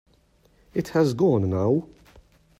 [0.73, 1.87] It has gone now.